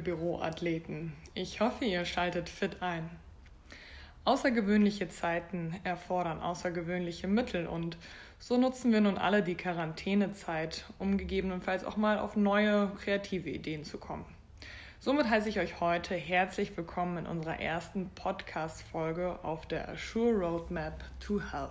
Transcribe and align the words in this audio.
Büroathleten. 0.00 1.12
Ich 1.34 1.60
hoffe, 1.60 1.84
ihr 1.84 2.04
schaltet 2.04 2.48
fit 2.48 2.82
ein. 2.82 3.08
Außergewöhnliche 4.24 5.08
Zeiten 5.08 5.74
erfordern 5.84 6.40
außergewöhnliche 6.40 7.28
Mittel 7.28 7.66
und 7.66 7.96
so 8.38 8.58
nutzen 8.58 8.92
wir 8.92 9.00
nun 9.00 9.18
alle 9.18 9.42
die 9.42 9.54
Quarantänezeit, 9.54 10.84
um 10.98 11.16
gegebenenfalls 11.16 11.84
auch 11.84 11.96
mal 11.96 12.18
auf 12.18 12.36
neue 12.36 12.90
kreative 12.98 13.50
Ideen 13.50 13.84
zu 13.84 13.98
kommen. 13.98 14.24
Somit 14.98 15.30
heiße 15.30 15.48
ich 15.48 15.58
euch 15.58 15.80
heute 15.80 16.14
herzlich 16.14 16.76
willkommen 16.76 17.18
in 17.18 17.26
unserer 17.26 17.58
ersten 17.58 18.10
Podcast-Folge 18.10 19.38
auf 19.42 19.66
der 19.66 19.88
Assure 19.88 20.32
Roadmap 20.32 21.02
to 21.20 21.40
Health. 21.40 21.70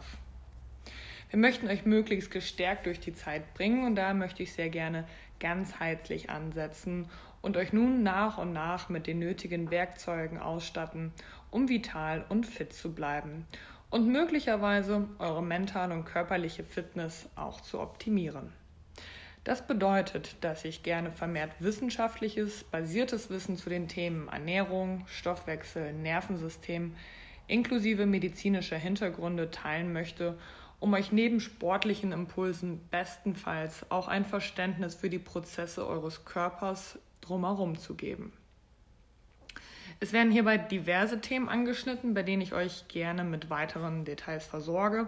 Wir 1.30 1.38
möchten 1.38 1.68
euch 1.68 1.86
möglichst 1.86 2.32
gestärkt 2.32 2.88
durch 2.88 3.00
die 3.00 3.14
Zeit 3.14 3.54
bringen 3.54 3.86
und 3.86 3.96
da 3.96 4.16
möchte 4.16 4.42
ich 4.42 4.54
sehr 4.54 4.70
gerne 4.70 5.08
ganzheitlich 5.40 6.32
ansetzen 6.32 7.08
und 7.42 7.58
euch 7.58 7.74
nun 7.74 8.04
nach 8.04 8.38
und 8.38 8.54
nach 8.54 8.90
mit 8.90 9.08
den 9.08 9.20
nötigen 9.20 9.72
Werkzeugen 9.72 10.40
ausstatten, 10.40 11.14
um 11.52 11.70
vital 11.70 12.26
und 12.30 12.46
fit 12.46 12.74
zu 12.74 12.94
bleiben 12.94 13.46
und 13.90 14.08
möglicherweise 14.08 15.08
eure 15.20 15.44
mentale 15.44 15.94
und 15.94 16.06
körperliche 16.06 16.64
Fitness 16.64 17.30
auch 17.36 17.62
zu 17.62 17.80
optimieren. 17.80 18.54
Das 19.44 19.66
bedeutet, 19.66 20.36
dass 20.42 20.66
ich 20.66 20.84
gerne 20.84 21.12
vermehrt 21.12 21.52
wissenschaftliches, 21.60 22.66
basiertes 22.66 23.30
Wissen 23.30 23.58
zu 23.58 23.70
den 23.70 23.88
Themen 23.88 24.28
Ernährung, 24.28 25.06
Stoffwechsel, 25.08 25.94
Nervensystem 25.94 26.96
inklusive 27.48 28.06
medizinischer 28.06 28.78
Hintergründe 28.78 29.50
teilen 29.50 29.92
möchte 29.92 30.38
um 30.80 30.94
euch 30.94 31.12
neben 31.12 31.42
sportlichen 31.42 32.14
Impulsen 32.14 32.88
bestenfalls 32.90 33.86
auch 33.92 34.08
ein 34.08 34.24
Verständnis 34.24 34.96
für 34.96 35.10
die 35.10 35.20
Prozesse 35.20 35.86
eures 35.86 36.24
Körpers 36.24 36.98
drumherum 37.22 37.78
zu 37.78 37.96
geben. 37.96 38.34
Es 40.02 40.14
werden 40.14 40.32
hierbei 40.32 40.58
diverse 40.58 41.20
Themen 41.20 41.50
angeschnitten, 41.50 42.14
bei 42.14 42.24
denen 42.24 42.42
ich 42.42 42.54
euch 42.54 42.88
gerne 42.88 43.26
mit 43.26 43.50
weiteren 43.50 44.06
Details 44.06 44.46
versorge. 44.46 45.08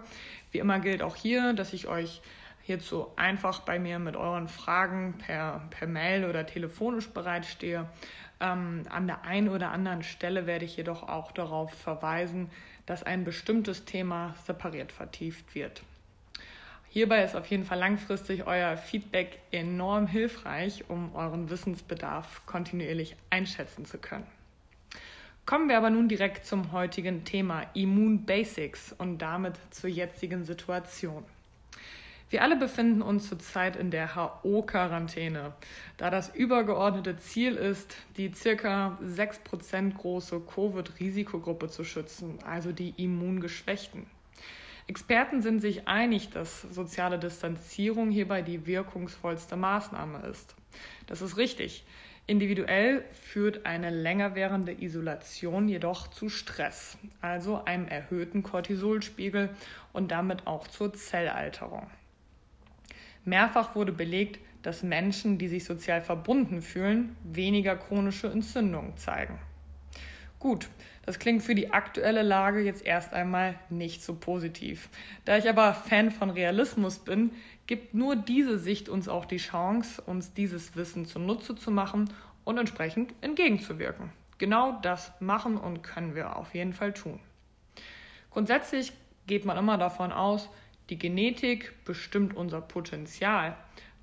Wie 0.51 0.57
immer 0.57 0.79
gilt 0.79 1.01
auch 1.01 1.15
hier, 1.15 1.53
dass 1.53 1.71
ich 1.71 1.87
euch 1.87 2.21
hierzu 2.63 3.07
einfach 3.15 3.61
bei 3.61 3.79
mir 3.79 3.99
mit 3.99 4.15
euren 4.15 4.49
Fragen 4.49 5.17
per, 5.17 5.61
per 5.69 5.87
Mail 5.87 6.25
oder 6.25 6.45
telefonisch 6.45 7.09
bereitstehe. 7.09 7.87
Ähm, 8.41 8.83
an 8.89 9.07
der 9.07 9.23
einen 9.23 9.49
oder 9.49 9.71
anderen 9.71 10.03
Stelle 10.03 10.45
werde 10.45 10.65
ich 10.65 10.75
jedoch 10.75 11.03
auch 11.03 11.31
darauf 11.31 11.73
verweisen, 11.73 12.49
dass 12.85 13.03
ein 13.03 13.23
bestimmtes 13.23 13.85
Thema 13.85 14.35
separiert 14.45 14.91
vertieft 14.91 15.55
wird. 15.55 15.83
Hierbei 16.93 17.23
ist 17.23 17.37
auf 17.37 17.47
jeden 17.47 17.63
Fall 17.63 17.79
langfristig 17.79 18.45
euer 18.45 18.75
Feedback 18.75 19.39
enorm 19.51 20.07
hilfreich, 20.07 20.83
um 20.89 21.15
euren 21.15 21.49
Wissensbedarf 21.49 22.45
kontinuierlich 22.45 23.15
einschätzen 23.29 23.85
zu 23.85 23.97
können. 23.97 24.27
Kommen 25.45 25.69
wir 25.69 25.77
aber 25.77 25.89
nun 25.89 26.09
direkt 26.09 26.45
zum 26.45 26.73
heutigen 26.73 27.23
Thema 27.23 27.63
Immun 27.75 28.25
Basics 28.25 28.93
und 28.97 29.19
damit 29.19 29.55
zur 29.69 29.89
jetzigen 29.89 30.43
Situation. 30.43 31.23
Wir 32.29 32.43
alle 32.43 32.57
befinden 32.57 33.01
uns 33.01 33.29
zurzeit 33.29 33.77
in 33.77 33.89
der 33.89 34.17
HO-Quarantäne, 34.17 35.53
da 35.95 36.09
das 36.09 36.35
übergeordnete 36.35 37.15
Ziel 37.15 37.55
ist, 37.55 37.95
die 38.17 38.33
circa 38.33 38.99
6% 39.01 39.95
große 39.95 40.41
Covid-Risikogruppe 40.41 41.69
zu 41.69 41.85
schützen, 41.85 42.39
also 42.45 42.73
die 42.73 42.93
Immungeschwächten. 42.97 44.07
Experten 44.87 45.41
sind 45.41 45.59
sich 45.59 45.87
einig, 45.87 46.29
dass 46.31 46.61
soziale 46.63 47.19
Distanzierung 47.19 48.11
hierbei 48.11 48.41
die 48.41 48.65
wirkungsvollste 48.65 49.55
Maßnahme 49.55 50.19
ist. 50.27 50.55
Das 51.07 51.21
ist 51.21 51.37
richtig. 51.37 51.85
Individuell 52.27 53.03
führt 53.11 53.65
eine 53.65 53.89
länger 53.89 54.35
währende 54.35 54.71
Isolation 54.71 55.67
jedoch 55.67 56.07
zu 56.07 56.29
Stress, 56.29 56.97
also 57.19 57.65
einem 57.65 57.87
erhöhten 57.87 58.43
Cortisolspiegel 58.43 59.49
und 59.91 60.11
damit 60.11 60.47
auch 60.47 60.67
zur 60.67 60.93
Zellalterung. 60.93 61.89
Mehrfach 63.25 63.75
wurde 63.75 63.91
belegt, 63.91 64.39
dass 64.61 64.83
Menschen, 64.83 65.37
die 65.37 65.47
sich 65.47 65.65
sozial 65.65 66.01
verbunden 66.01 66.61
fühlen, 66.61 67.15
weniger 67.23 67.75
chronische 67.75 68.27
Entzündungen 68.27 68.95
zeigen. 68.97 69.39
Gut, 70.39 70.69
das 71.05 71.19
klingt 71.19 71.43
für 71.43 71.55
die 71.55 71.71
aktuelle 71.71 72.21
Lage 72.21 72.59
jetzt 72.61 72.85
erst 72.85 73.13
einmal 73.13 73.55
nicht 73.69 74.03
so 74.03 74.15
positiv. 74.15 74.89
Da 75.25 75.37
ich 75.37 75.49
aber 75.49 75.73
Fan 75.73 76.11
von 76.11 76.29
Realismus 76.29 76.99
bin, 76.99 77.31
gibt 77.67 77.93
nur 77.93 78.15
diese 78.15 78.59
Sicht 78.59 78.89
uns 78.89 79.07
auch 79.07 79.25
die 79.25 79.37
Chance, 79.37 80.01
uns 80.01 80.33
dieses 80.33 80.75
Wissen 80.75 81.05
zunutze 81.05 81.55
zu 81.55 81.71
machen 81.71 82.09
und 82.43 82.57
entsprechend 82.57 83.13
entgegenzuwirken. 83.21 84.09
Genau 84.37 84.79
das 84.81 85.11
machen 85.19 85.57
und 85.57 85.83
können 85.83 86.15
wir 86.15 86.35
auf 86.35 86.53
jeden 86.53 86.73
Fall 86.73 86.93
tun. 86.93 87.19
Grundsätzlich 88.31 88.93
geht 89.27 89.45
man 89.45 89.57
immer 89.57 89.77
davon 89.77 90.11
aus, 90.11 90.49
die 90.89 90.97
Genetik 90.97 91.73
bestimmt 91.85 92.35
unser 92.35 92.61
Potenzial, 92.61 93.55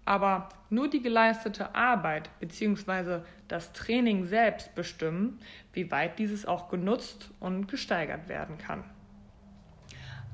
aber 0.08 0.48
nur 0.70 0.88
die 0.88 1.02
geleistete 1.02 1.74
Arbeit 1.74 2.30
bzw. 2.40 3.20
das 3.46 3.74
Training 3.74 4.24
selbst 4.24 4.74
bestimmen, 4.74 5.38
wie 5.74 5.90
weit 5.90 6.18
dieses 6.18 6.46
auch 6.46 6.70
genutzt 6.70 7.30
und 7.40 7.68
gesteigert 7.68 8.26
werden 8.26 8.56
kann. 8.56 8.84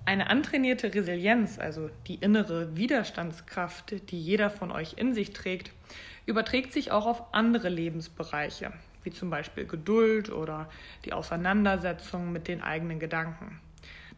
Eine 0.04 0.30
antrainierte 0.30 0.94
Resilienz, 0.94 1.58
also 1.58 1.90
die 2.06 2.14
innere 2.14 2.76
Widerstandskraft, 2.76 4.10
die 4.10 4.20
jeder 4.20 4.48
von 4.48 4.70
euch 4.70 4.94
in 4.96 5.12
sich 5.12 5.32
trägt, 5.32 5.72
überträgt 6.24 6.72
sich 6.72 6.92
auch 6.92 7.06
auf 7.06 7.34
andere 7.34 7.68
Lebensbereiche, 7.68 8.72
wie 9.02 9.10
zum 9.10 9.28
Beispiel 9.28 9.66
Geduld 9.66 10.30
oder 10.30 10.68
die 11.04 11.12
Auseinandersetzung 11.12 12.30
mit 12.30 12.46
den 12.46 12.62
eigenen 12.62 13.00
Gedanken. 13.00 13.58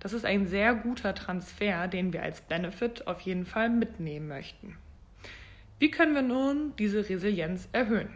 Das 0.00 0.12
ist 0.12 0.26
ein 0.26 0.46
sehr 0.46 0.74
guter 0.74 1.14
Transfer, 1.14 1.88
den 1.88 2.12
wir 2.12 2.22
als 2.22 2.42
Benefit 2.42 3.06
auf 3.06 3.22
jeden 3.22 3.46
Fall 3.46 3.70
mitnehmen 3.70 4.28
möchten. 4.28 4.76
Wie 5.78 5.90
können 5.90 6.14
wir 6.14 6.22
nun 6.22 6.72
diese 6.78 7.08
Resilienz 7.08 7.68
erhöhen? 7.72 8.08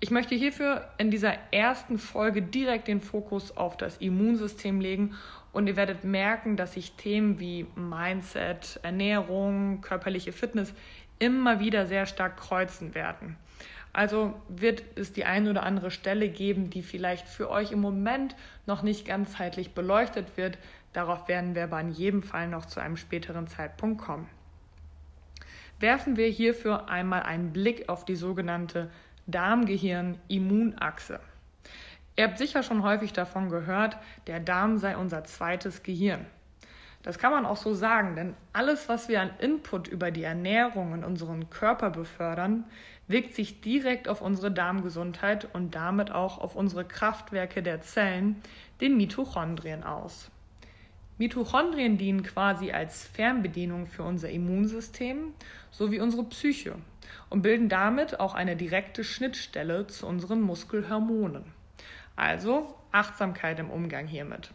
Ich 0.00 0.10
möchte 0.10 0.34
hierfür 0.34 0.88
in 0.98 1.10
dieser 1.10 1.34
ersten 1.50 1.98
Folge 1.98 2.42
direkt 2.42 2.88
den 2.88 3.00
Fokus 3.00 3.56
auf 3.56 3.76
das 3.76 3.96
Immunsystem 3.98 4.80
legen 4.80 5.14
und 5.52 5.66
ihr 5.66 5.76
werdet 5.76 6.04
merken, 6.04 6.56
dass 6.56 6.74
sich 6.74 6.92
Themen 6.92 7.40
wie 7.40 7.66
Mindset, 7.74 8.80
Ernährung, 8.82 9.80
körperliche 9.80 10.32
Fitness 10.32 10.74
immer 11.18 11.60
wieder 11.60 11.86
sehr 11.86 12.06
stark 12.06 12.36
kreuzen 12.36 12.94
werden. 12.94 13.36
Also 13.92 14.34
wird 14.48 14.82
es 14.96 15.12
die 15.12 15.24
eine 15.24 15.50
oder 15.50 15.62
andere 15.62 15.90
Stelle 15.90 16.28
geben, 16.28 16.70
die 16.70 16.82
vielleicht 16.82 17.28
für 17.28 17.48
euch 17.48 17.70
im 17.70 17.80
Moment 17.80 18.34
noch 18.66 18.82
nicht 18.82 19.06
ganzheitlich 19.06 19.72
beleuchtet 19.72 20.36
wird, 20.36 20.58
Darauf 20.94 21.26
werden 21.26 21.56
wir 21.56 21.64
aber 21.64 21.80
in 21.80 21.90
jedem 21.90 22.22
Fall 22.22 22.48
noch 22.48 22.66
zu 22.66 22.80
einem 22.80 22.96
späteren 22.96 23.48
Zeitpunkt 23.48 24.00
kommen. 24.00 24.28
Werfen 25.80 26.16
wir 26.16 26.28
hierfür 26.28 26.88
einmal 26.88 27.22
einen 27.22 27.52
Blick 27.52 27.88
auf 27.88 28.04
die 28.04 28.16
sogenannte 28.16 28.90
Darm-Gehirn-Immunachse. 29.26 31.20
Ihr 32.16 32.24
habt 32.24 32.38
sicher 32.38 32.62
schon 32.62 32.82
häufig 32.82 33.12
davon 33.12 33.48
gehört, 33.48 33.96
der 34.26 34.40
Darm 34.40 34.78
sei 34.78 34.96
unser 34.96 35.24
zweites 35.24 35.82
Gehirn. 35.82 36.26
Das 37.02 37.18
kann 37.18 37.32
man 37.32 37.44
auch 37.44 37.58
so 37.58 37.74
sagen, 37.74 38.16
denn 38.16 38.34
alles, 38.54 38.88
was 38.88 39.08
wir 39.08 39.20
an 39.20 39.30
Input 39.38 39.88
über 39.88 40.10
die 40.10 40.22
Ernährung 40.22 40.94
in 40.94 41.04
unseren 41.04 41.50
Körper 41.50 41.90
befördern, 41.90 42.64
wirkt 43.08 43.34
sich 43.34 43.60
direkt 43.60 44.08
auf 44.08 44.22
unsere 44.22 44.50
Darmgesundheit 44.50 45.48
und 45.52 45.74
damit 45.74 46.10
auch 46.12 46.38
auf 46.38 46.56
unsere 46.56 46.86
Kraftwerke 46.86 47.62
der 47.62 47.82
Zellen, 47.82 48.40
den 48.80 48.96
Mitochondrien, 48.96 49.84
aus. 49.84 50.30
Mitochondrien 51.16 51.96
dienen 51.96 52.22
quasi 52.22 52.72
als 52.72 53.06
Fernbedienung 53.06 53.86
für 53.86 54.02
unser 54.02 54.30
Immunsystem 54.30 55.32
sowie 55.70 56.00
unsere 56.00 56.24
Psyche 56.24 56.74
und 57.30 57.42
bilden 57.42 57.68
damit 57.68 58.18
auch 58.18 58.34
eine 58.34 58.56
direkte 58.56 59.04
Schnittstelle 59.04 59.86
zu 59.86 60.06
unseren 60.06 60.40
Muskelhormonen. 60.40 61.44
Also 62.16 62.74
Achtsamkeit 62.90 63.58
im 63.58 63.70
Umgang 63.70 64.06
hiermit. 64.06 64.50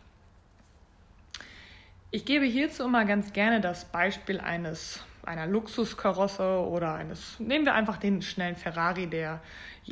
Ich 2.11 2.25
gebe 2.25 2.45
hierzu 2.45 2.83
immer 2.83 3.05
ganz 3.05 3.33
gerne 3.33 3.62
das 3.62 3.85
Beispiel 3.85 4.39
eines 4.39 5.03
einer 5.23 5.45
Luxuskarosse 5.45 6.65
oder 6.67 6.95
eines, 6.95 7.39
nehmen 7.39 7.65
wir 7.65 7.75
einfach 7.75 7.97
den 7.97 8.21
schnellen 8.21 8.55
Ferrari, 8.55 9.07
der 9.07 9.41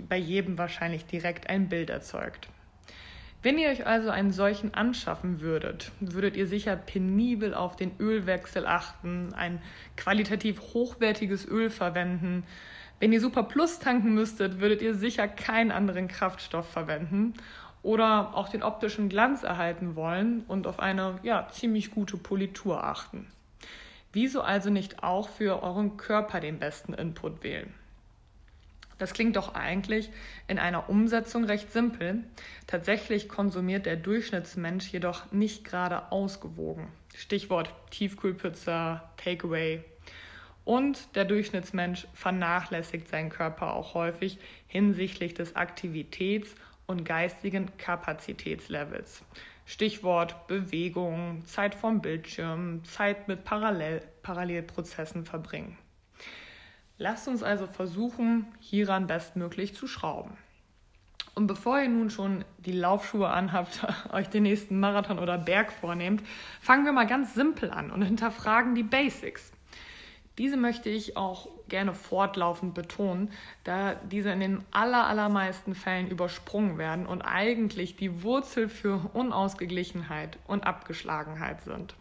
bei 0.10 0.18
jedem 0.18 0.58
wahrscheinlich 0.58 1.06
direkt 1.06 1.50
ein 1.50 1.70
Bild 1.70 1.90
erzeugt. 1.90 2.50
Wenn 3.44 3.60
ihr 3.60 3.70
euch 3.70 3.86
also 3.86 4.10
einen 4.10 4.32
solchen 4.32 4.74
anschaffen 4.74 5.42
würdet, 5.42 5.92
würdet 6.00 6.36
ihr 6.36 6.48
sicher 6.48 6.76
penibel 6.76 7.54
auf 7.54 7.76
den 7.76 7.92
Ölwechsel 8.00 8.66
achten, 8.66 9.34
ein 9.36 9.62
qualitativ 9.96 10.60
hochwertiges 10.74 11.48
Öl 11.48 11.70
verwenden. 11.70 12.44
Wenn 13.00 13.14
ihr 13.14 13.22
Super 13.22 13.44
Plus 13.44 13.78
tanken 13.78 14.16
müsstet, 14.16 14.60
würdet 14.60 14.82
ihr 14.82 14.96
sicher 14.96 15.28
keinen 15.28 15.72
anderen 15.72 16.08
Kraftstoff 16.08 16.68
verwenden 16.68 17.36
oder 17.84 18.36
auch 18.36 18.50
den 18.50 18.64
optischen 18.64 19.08
Glanz 19.08 19.44
erhalten 19.44 19.96
wollen 19.96 20.44
und 20.48 20.66
auf 20.66 20.80
eine 20.80 21.20
ja, 21.22 21.48
ziemlich 21.52 21.92
gute 21.92 22.18
Politur 22.18 22.84
achten. 22.84 23.28
Wieso 24.14 24.42
also 24.42 24.72
nicht 24.72 25.04
auch 25.04 25.30
für 25.30 25.62
euren 25.62 25.96
Körper 25.96 26.40
den 26.40 26.58
besten 26.58 26.96
Input 26.96 27.44
wählen? 27.44 27.72
Das 28.98 29.14
klingt 29.14 29.36
doch 29.36 29.54
eigentlich 29.54 30.10
in 30.48 30.60
einer 30.60 30.90
Umsetzung 30.90 31.44
recht 31.44 31.72
simpel. 31.72 32.24
Tatsächlich 32.66 33.30
konsumiert 33.30 33.86
der 33.86 33.96
Durchschnittsmensch 33.96 34.90
jedoch 34.92 35.32
nicht 35.32 35.64
gerade 35.64 36.12
ausgewogen. 36.12 36.88
Stichwort 37.16 37.72
Tiefkühlpizza, 37.92 39.10
Takeaway. 39.18 39.84
Und 40.66 41.16
der 41.16 41.26
Durchschnittsmensch 41.26 42.08
vernachlässigt 42.14 43.08
seinen 43.08 43.30
Körper 43.30 43.74
auch 43.74 43.94
häufig 43.94 44.38
hinsichtlich 44.68 45.34
des 45.34 45.56
Aktivitäts- 45.56 46.56
und 46.88 47.06
geistigen 47.06 47.78
Kapazitätslevels. 47.78 49.24
Stichwort 49.66 50.48
Bewegung, 50.48 51.44
Zeit 51.46 51.76
vom 51.76 52.02
Bildschirm, 52.02 52.84
Zeit 52.86 53.28
mit 53.28 53.44
Parallel 53.44 54.02
Parallelprozessen 54.24 55.26
verbringen. 55.26 55.78
Lasst 57.00 57.28
uns 57.28 57.44
also 57.44 57.68
versuchen, 57.68 58.48
hieran 58.60 59.06
bestmöglich 59.06 59.76
zu 59.76 59.88
schrauben. 59.88 60.36
Und 61.36 61.46
bevor 61.46 61.80
ihr 61.80 61.90
nun 61.90 62.10
schon 62.10 62.44
die 62.58 62.72
Laufschuhe 62.72 63.30
anhabt, 63.30 63.86
euch 64.12 64.28
den 64.30 64.44
nächsten 64.44 64.80
Marathon 64.80 65.20
oder 65.20 65.38
Berg 65.38 65.72
vornehmt, 65.72 66.24
fangen 66.60 66.86
wir 66.86 66.92
mal 66.92 67.06
ganz 67.06 67.36
simpel 67.36 67.70
an 67.70 67.92
und 67.92 68.02
hinterfragen 68.02 68.74
die 68.74 68.82
Basics. 68.82 69.52
Diese 70.40 70.58
möchte 70.58 70.90
ich 70.90 71.16
auch 71.16 71.48
gerne 71.68 71.94
fortlaufend 71.94 72.74
betonen, 72.74 73.30
da 73.64 73.94
diese 73.96 74.32
in 74.32 74.40
den 74.40 74.66
allermeisten 74.72 75.76
Fällen 75.76 76.08
übersprungen 76.08 76.80
werden 76.80 77.06
und 77.06 77.22
eigentlich 77.22 77.96
die 77.96 78.24
Wurzel 78.24 78.70
für 78.70 79.10
Unausgeglichenheit 79.14 80.38
und 80.48 80.66
Abgeschlagenheit 80.66 81.62
sind. 81.62 81.96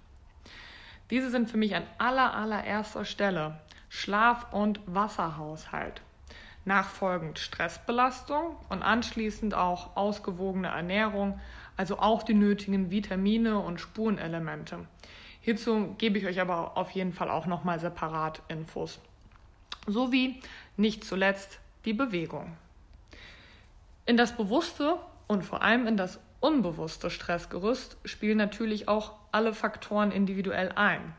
Diese 1.10 1.31
sind 1.31 1.50
für 1.50 1.56
mich 1.56 1.76
an 1.76 1.84
allererster 1.98 3.04
Stelle 3.04 3.60
Schlaf- 3.96 4.52
und 4.52 4.78
Wasserhaushalt. 4.84 6.02
Nachfolgend 6.66 7.38
Stressbelastung 7.38 8.54
und 8.69 8.82
anschließend 8.82 9.54
auch 9.54 9.96
ausgewogene 9.96 10.69
Ernährung, 10.69 11.40
also 11.78 11.98
auch 11.98 12.22
die 12.22 12.34
nötigen 12.34 12.90
Vitamine 12.90 13.58
und 13.58 13.81
Spurenelemente. 13.81 14.87
Hierzu 15.40 15.94
gebe 15.96 16.19
ich 16.19 16.26
euch 16.26 16.43
aber 16.43 16.76
auf 16.76 16.90
jeden 16.90 17.14
Fall 17.14 17.31
auch 17.31 17.46
nochmal 17.46 17.81
separat 17.81 18.43
Infos. 18.48 19.00
Sowie 19.87 20.43
nicht 20.76 21.02
zuletzt 21.02 21.58
die 21.87 21.94
Bewegung. 21.94 22.54
In 24.04 24.19
das 24.19 24.37
bewusste 24.37 24.98
und 25.26 25.43
vor 25.43 25.62
allem 25.62 25.87
in 25.87 25.96
das 25.96 26.20
unbewusste 26.40 27.08
Stressgerüst 27.08 27.96
spielen 28.04 28.37
natürlich 28.37 28.88
auch 28.88 29.14
alle 29.32 29.54
Faktoren 29.54 30.10
individuell 30.12 30.72
ein. 30.75 31.14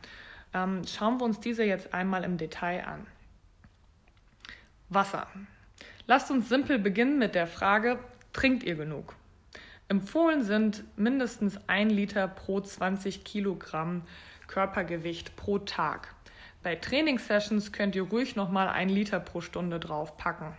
Ähm, 0.54 0.82
schauen 0.88 1.20
wir 1.20 1.26
uns 1.26 1.40
diese 1.40 1.64
jetzt 1.64 1.94
einmal 1.94 2.24
im 2.24 2.38
Detail 2.38 2.86
an. 2.86 3.08
Wasser. 4.90 5.28
Lasst 6.06 6.32
uns 6.32 6.48
simpel 6.48 6.80
beginnen 6.80 7.20
mit 7.20 7.36
der 7.36 7.48
Frage, 7.48 8.00
trinkt 8.32 8.64
ihr 8.64 8.76
genug? 8.76 9.16
Empfohlen 9.90 10.44
sind 10.44 10.84
mindestens 10.98 11.60
ein 11.68 11.90
Liter 11.90 12.28
pro 12.28 12.62
20 12.62 13.24
Kilogramm 13.24 14.04
Körpergewicht 14.48 15.36
pro 15.36 15.60
Tag. 15.60 16.14
Bei 16.64 16.76
Trainingssessions 16.76 17.72
könnt 17.72 17.96
ihr 17.96 18.04
ruhig 18.04 18.36
nochmal 18.36 18.70
ein 18.70 18.90
Liter 18.90 19.20
pro 19.20 19.42
Stunde 19.42 19.80
draufpacken. 19.80 20.54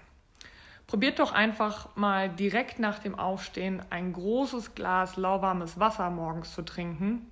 Probiert 0.87 1.19
doch 1.19 1.32
einfach 1.32 1.94
mal 1.96 2.31
direkt 2.31 2.79
nach 2.79 2.99
dem 2.99 3.14
Aufstehen 3.14 3.82
ein 3.91 4.12
großes 4.14 4.75
Glas 4.75 5.17
lauwarmes 5.17 5.79
Wasser 5.79 6.08
morgens 6.08 6.55
zu 6.55 6.62
trinken 6.62 7.26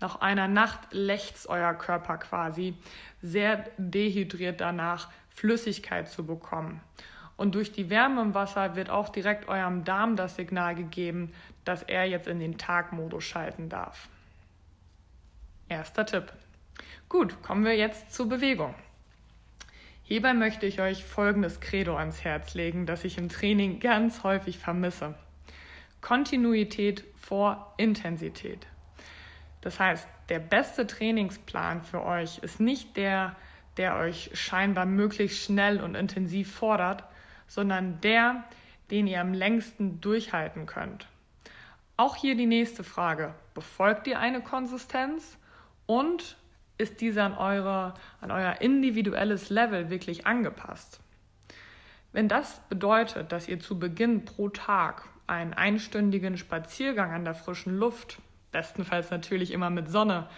nach 0.00 0.20
einer 0.20 0.48
Nacht 0.48 0.80
lächzt 0.92 1.48
euer 1.48 1.74
Körper 1.74 2.18
quasi 2.18 2.74
sehr 3.22 3.64
dehydriert 3.76 4.60
danach, 4.60 5.08
Flüssigkeit 5.28 6.08
zu 6.08 6.24
bekommen. 6.24 6.80
Und 7.36 7.54
durch 7.54 7.72
die 7.72 7.88
Wärme 7.88 8.20
im 8.20 8.34
Wasser 8.34 8.76
wird 8.76 8.90
auch 8.90 9.08
direkt 9.08 9.48
eurem 9.48 9.84
Darm 9.84 10.16
das 10.16 10.36
Signal 10.36 10.74
gegeben, 10.74 11.32
dass 11.64 11.82
er 11.82 12.04
jetzt 12.04 12.28
in 12.28 12.38
den 12.38 12.58
Tagmodus 12.58 13.24
schalten 13.24 13.68
darf. 13.68 14.08
Erster 15.68 16.04
Tipp. 16.04 16.32
Gut, 17.08 17.42
kommen 17.42 17.64
wir 17.64 17.76
jetzt 17.76 18.12
zur 18.12 18.28
Bewegung. 18.28 18.74
Hierbei 20.02 20.34
möchte 20.34 20.66
ich 20.66 20.80
euch 20.80 21.04
folgendes 21.04 21.60
Credo 21.60 21.96
ans 21.96 22.24
Herz 22.24 22.54
legen, 22.54 22.84
das 22.84 23.04
ich 23.04 23.16
im 23.16 23.28
Training 23.28 23.78
ganz 23.80 24.24
häufig 24.24 24.58
vermisse. 24.58 25.14
Kontinuität 26.00 27.04
vor 27.16 27.74
Intensität. 27.76 28.66
Das 29.60 29.78
heißt, 29.78 30.08
der 30.28 30.38
beste 30.38 30.86
Trainingsplan 30.86 31.82
für 31.82 32.04
euch 32.04 32.38
ist 32.38 32.60
nicht 32.60 32.96
der, 32.96 33.36
der 33.76 33.96
euch 33.96 34.30
scheinbar 34.34 34.86
möglichst 34.86 35.44
schnell 35.44 35.80
und 35.80 35.94
intensiv 35.94 36.54
fordert, 36.54 37.04
sondern 37.46 38.00
der, 38.00 38.44
den 38.90 39.06
ihr 39.06 39.20
am 39.20 39.34
längsten 39.34 40.00
durchhalten 40.00 40.66
könnt. 40.66 41.08
Auch 41.96 42.16
hier 42.16 42.34
die 42.34 42.46
nächste 42.46 42.84
Frage. 42.84 43.34
Befolgt 43.54 44.06
ihr 44.06 44.18
eine 44.18 44.40
Konsistenz 44.40 45.36
und 45.86 46.36
ist 46.78 47.00
diese 47.02 47.22
an, 47.22 47.34
eure, 47.34 47.94
an 48.20 48.30
euer 48.30 48.60
individuelles 48.60 49.50
Level 49.50 49.90
wirklich 49.90 50.26
angepasst? 50.26 51.00
Wenn 52.12 52.26
das 52.26 52.60
bedeutet, 52.68 53.32
dass 53.32 53.48
ihr 53.48 53.60
zu 53.60 53.78
Beginn 53.78 54.24
pro 54.24 54.48
Tag 54.48 55.04
einen 55.26 55.52
einstündigen 55.52 56.38
Spaziergang 56.38 57.12
an 57.12 57.24
der 57.24 57.34
frischen 57.34 57.76
Luft 57.76 58.18
bestenfalls 58.52 59.10
natürlich 59.10 59.50
immer 59.50 59.70
mit 59.70 59.90
Sonne 59.90 60.28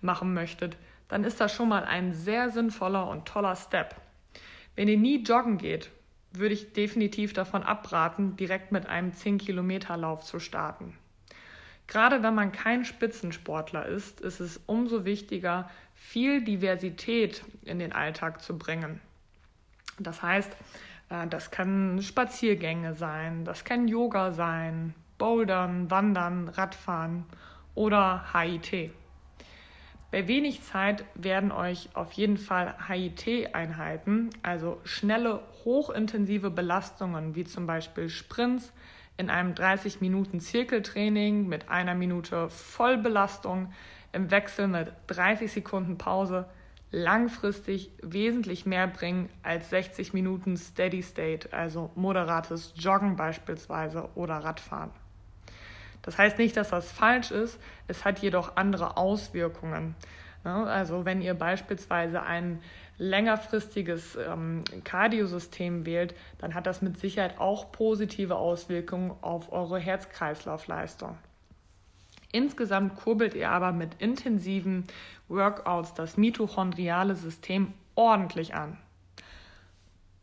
machen 0.00 0.34
möchtet, 0.34 0.76
dann 1.08 1.24
ist 1.24 1.40
das 1.40 1.52
schon 1.54 1.68
mal 1.68 1.84
ein 1.84 2.14
sehr 2.14 2.50
sinnvoller 2.50 3.08
und 3.08 3.26
toller 3.26 3.56
Step. 3.56 3.96
Wenn 4.76 4.88
ihr 4.88 4.98
nie 4.98 5.22
joggen 5.22 5.58
geht, 5.58 5.90
würde 6.32 6.54
ich 6.54 6.72
definitiv 6.72 7.32
davon 7.32 7.62
abraten, 7.62 8.36
direkt 8.36 8.70
mit 8.72 8.86
einem 8.86 9.10
10-Kilometer-Lauf 9.10 10.24
zu 10.24 10.38
starten. 10.38 10.96
Gerade 11.88 12.22
wenn 12.22 12.36
man 12.36 12.52
kein 12.52 12.84
Spitzensportler 12.84 13.86
ist, 13.86 14.20
ist 14.20 14.38
es 14.38 14.60
umso 14.66 15.04
wichtiger, 15.04 15.68
viel 15.94 16.44
Diversität 16.44 17.44
in 17.64 17.80
den 17.80 17.92
Alltag 17.92 18.42
zu 18.42 18.56
bringen. 18.56 19.00
Das 19.98 20.22
heißt, 20.22 20.52
äh, 21.10 21.26
das 21.26 21.50
kann 21.50 22.00
Spaziergänge 22.00 22.94
sein, 22.94 23.44
das 23.44 23.64
kann 23.64 23.88
Yoga 23.88 24.30
sein, 24.30 24.94
Bouldern, 25.18 25.90
Wandern, 25.90 26.48
Radfahren 26.48 27.26
oder 27.74 28.24
HIT. 28.32 28.92
Bei 30.10 30.26
wenig 30.26 30.62
Zeit 30.64 31.04
werden 31.14 31.52
euch 31.52 31.90
auf 31.94 32.12
jeden 32.12 32.36
Fall 32.36 32.74
HIT-Einheiten, 32.88 34.30
also 34.42 34.80
schnelle, 34.82 35.40
hochintensive 35.64 36.50
Belastungen 36.50 37.36
wie 37.36 37.44
zum 37.44 37.66
Beispiel 37.66 38.08
Sprints 38.08 38.72
in 39.16 39.30
einem 39.30 39.54
30 39.54 40.00
Minuten 40.00 40.40
Zirkeltraining 40.40 41.46
mit 41.46 41.68
einer 41.68 41.94
Minute 41.94 42.48
Vollbelastung 42.48 43.72
im 44.12 44.30
Wechsel 44.30 44.66
mit 44.66 44.92
30 45.06 45.52
Sekunden 45.52 45.96
Pause 45.96 46.46
langfristig 46.90 47.92
wesentlich 48.02 48.66
mehr 48.66 48.88
bringen 48.88 49.28
als 49.42 49.70
60 49.70 50.12
Minuten 50.12 50.56
Steady 50.56 51.02
State, 51.02 51.52
also 51.52 51.90
moderates 51.94 52.72
Joggen 52.76 53.14
beispielsweise 53.14 54.08
oder 54.16 54.38
Radfahren. 54.38 54.90
Das 56.02 56.18
heißt 56.18 56.38
nicht, 56.38 56.56
dass 56.56 56.70
das 56.70 56.90
falsch 56.90 57.30
ist, 57.30 57.58
es 57.88 58.04
hat 58.04 58.20
jedoch 58.20 58.56
andere 58.56 58.96
Auswirkungen. 58.96 59.94
Also 60.44 61.04
wenn 61.04 61.20
ihr 61.20 61.34
beispielsweise 61.34 62.22
ein 62.22 62.60
längerfristiges 62.96 64.16
ähm, 64.16 64.62
Kardiosystem 64.84 65.84
wählt, 65.86 66.14
dann 66.38 66.54
hat 66.54 66.66
das 66.66 66.82
mit 66.82 66.98
Sicherheit 66.98 67.38
auch 67.38 67.72
positive 67.72 68.36
Auswirkungen 68.36 69.12
auf 69.20 69.52
eure 69.52 69.78
Herz-Kreislauf-Leistung. 69.78 71.16
Insgesamt 72.32 72.96
kurbelt 72.96 73.34
ihr 73.34 73.50
aber 73.50 73.72
mit 73.72 73.94
intensiven 73.98 74.84
Workouts 75.28 75.94
das 75.94 76.16
mitochondriale 76.16 77.16
System 77.16 77.72
ordentlich 77.94 78.54
an. 78.54 78.78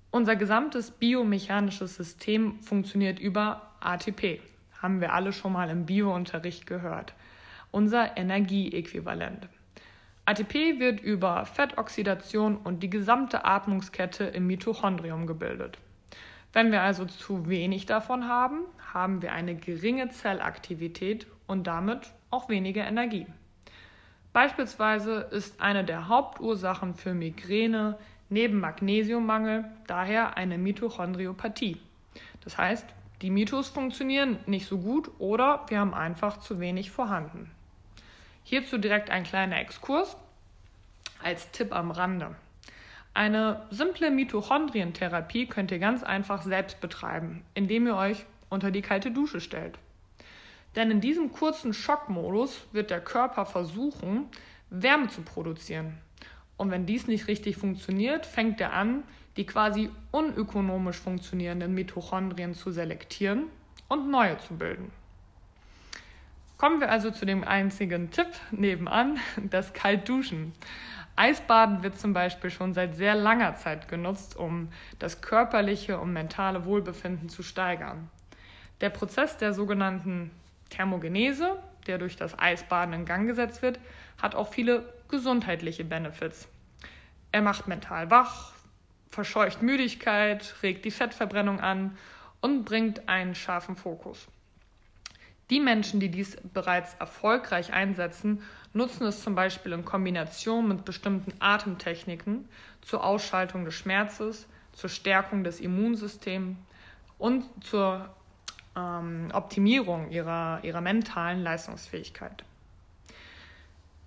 Unser 0.09 0.35
gesamtes 0.35 0.91
biomechanisches 0.91 1.95
System 1.95 2.59
funktioniert 2.61 3.19
über 3.19 3.73
ATP, 3.81 4.39
haben 4.81 5.01
wir 5.01 5.13
alle 5.13 5.33
schon 5.33 5.53
mal 5.53 5.69
im 5.69 5.85
Biounterricht 5.85 6.65
gehört. 6.65 7.13
Unser 7.71 8.17
Energieäquivalent. 8.17 9.49
ATP 10.25 10.79
wird 10.79 10.99
über 10.99 11.45
Fettoxidation 11.45 12.57
und 12.57 12.83
die 12.83 12.89
gesamte 12.89 13.45
Atmungskette 13.45 14.25
im 14.25 14.47
Mitochondrium 14.47 15.25
gebildet. 15.25 15.77
Wenn 16.53 16.71
wir 16.71 16.81
also 16.81 17.05
zu 17.05 17.47
wenig 17.47 17.85
davon 17.85 18.27
haben, 18.27 18.61
haben 18.93 19.21
wir 19.21 19.31
eine 19.31 19.55
geringe 19.55 20.09
Zellaktivität 20.09 21.27
und 21.45 21.67
damit 21.67 22.13
auch 22.29 22.49
weniger 22.49 22.85
Energie. 22.85 23.27
Beispielsweise 24.33 25.27
ist 25.31 25.61
eine 25.61 25.83
der 25.83 26.09
Hauptursachen 26.09 26.93
für 26.93 27.13
Migräne 27.13 27.97
neben 28.29 28.59
Magnesiummangel 28.59 29.65
daher 29.87 30.35
eine 30.37 30.57
Mitochondriopathie. 30.57 31.77
Das 32.43 32.57
heißt, 32.57 32.85
die 33.21 33.31
Mitos 33.31 33.69
funktionieren 33.69 34.37
nicht 34.45 34.67
so 34.67 34.77
gut 34.77 35.09
oder 35.17 35.65
wir 35.69 35.79
haben 35.79 35.93
einfach 35.93 36.37
zu 36.37 36.59
wenig 36.59 36.91
vorhanden. 36.91 37.49
Hierzu 38.43 38.77
direkt 38.77 39.09
ein 39.09 39.23
kleiner 39.23 39.59
Exkurs 39.59 40.15
als 41.23 41.51
Tipp 41.51 41.73
am 41.73 41.91
Rande. 41.91 42.35
Eine 43.13 43.65
simple 43.71 44.11
Mitochondrientherapie 44.11 45.47
könnt 45.47 45.71
ihr 45.71 45.79
ganz 45.79 46.03
einfach 46.03 46.43
selbst 46.43 46.79
betreiben, 46.79 47.43
indem 47.55 47.87
ihr 47.87 47.95
euch 47.95 48.25
unter 48.49 48.69
die 48.69 48.83
kalte 48.83 49.09
Dusche 49.09 49.41
stellt. 49.41 49.79
Denn 50.75 50.91
in 50.91 51.01
diesem 51.01 51.31
kurzen 51.31 51.73
Schockmodus 51.73 52.67
wird 52.71 52.91
der 52.91 53.01
Körper 53.01 53.47
versuchen, 53.47 54.29
Wärme 54.69 55.07
zu 55.07 55.23
produzieren. 55.23 55.97
Und 56.57 56.71
wenn 56.71 56.85
dies 56.85 57.07
nicht 57.07 57.27
richtig 57.27 57.57
funktioniert, 57.57 58.25
fängt 58.25 58.59
er 58.59 58.73
an, 58.73 59.03
die 59.37 59.45
quasi 59.45 59.91
unökonomisch 60.11 60.97
funktionierenden 60.97 61.73
Mitochondrien 61.73 62.55
zu 62.55 62.71
selektieren 62.71 63.43
und 63.87 64.09
neue 64.09 64.37
zu 64.39 64.57
bilden. 64.57 64.91
Kommen 66.57 66.79
wir 66.79 66.89
also 66.89 67.11
zu 67.11 67.25
dem 67.25 67.43
einzigen 67.43 68.09
Tipp 68.09 68.27
nebenan, 68.49 69.19
das 69.49 69.73
Kaltduschen. 69.73 70.53
Eisbaden 71.15 71.83
wird 71.83 71.99
zum 71.99 72.13
Beispiel 72.13 72.49
schon 72.49 72.73
seit 72.73 72.95
sehr 72.95 73.15
langer 73.15 73.55
Zeit 73.55 73.87
genutzt, 73.87 74.35
um 74.35 74.69
das 74.99 75.21
körperliche 75.21 75.99
und 75.99 76.13
mentale 76.13 76.65
Wohlbefinden 76.65 77.29
zu 77.29 77.43
steigern. 77.43 78.09
Der 78.81 78.89
Prozess 78.89 79.37
der 79.37 79.53
sogenannten 79.53 80.31
Thermogenese, 80.69 81.57
der 81.87 81.97
durch 81.97 82.15
das 82.17 82.37
Eisbaden 82.37 82.93
in 82.93 83.05
Gang 83.05 83.27
gesetzt 83.27 83.61
wird, 83.61 83.79
hat 84.21 84.35
auch 84.35 84.51
viele 84.51 84.93
gesundheitliche 85.09 85.83
Benefits. 85.83 86.47
Er 87.31 87.41
macht 87.41 87.67
mental 87.67 88.09
wach, 88.09 88.53
verscheucht 89.09 89.61
Müdigkeit, 89.61 90.55
regt 90.63 90.85
die 90.85 90.91
Fettverbrennung 90.91 91.59
an 91.59 91.97
und 92.41 92.65
bringt 92.65 93.07
einen 93.09 93.35
scharfen 93.35 93.75
Fokus. 93.75 94.27
Die 95.49 95.59
Menschen, 95.59 95.99
die 95.99 96.09
dies 96.09 96.37
bereits 96.53 96.93
erfolgreich 96.95 97.71
einsetzen, 97.71 98.41
nutzen 98.73 99.05
es 99.07 99.23
zum 99.23 99.33
Beispiel 99.33 99.71
in 99.71 99.85
Kombination 99.85 100.67
mit 100.67 100.83
bestimmten 100.83 101.33
Atemtechniken 101.39 102.49
zur 102.81 103.03
Ausschaltung 103.03 103.63
des 103.63 103.73
Schmerzes, 103.73 104.45
zur 104.73 104.89
Stärkung 104.89 105.43
des 105.43 105.61
Immunsystems 105.61 106.57
und 107.17 107.45
zur 107.63 108.09
ähm, 108.75 109.29
Optimierung 109.33 110.11
ihrer, 110.11 110.59
ihrer 110.63 110.81
mentalen 110.81 111.41
Leistungsfähigkeit. 111.41 112.43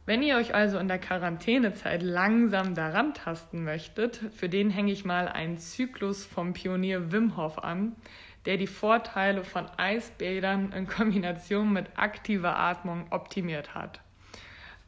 Wenn 0.07 0.23
ihr 0.23 0.37
euch 0.37 0.55
also 0.55 0.79
in 0.79 0.89
der 0.89 0.99
Quarantänezeit 0.99 2.03
langsam 2.03 2.75
daran 2.75 3.15
tasten 3.15 3.65
möchtet, 3.65 4.21
für 4.35 4.49
den 4.49 4.71
hänge 4.71 4.93
ich 4.93 5.05
mal 5.05 5.29
einen 5.29 5.59
Zyklus 5.59 6.25
vom 6.25 6.53
Pionier 6.53 7.13
Wim 7.13 7.37
Hof 7.37 7.63
an, 7.63 7.95
der 8.47 8.57
die 8.57 8.67
Vorteile 8.67 9.45
von 9.45 9.67
Eisbädern 9.77 10.73
in 10.73 10.87
Kombination 10.87 11.73
mit 11.73 11.87
aktiver 11.97 12.59
Atmung 12.59 13.07
optimiert 13.11 13.75
hat. 13.75 14.01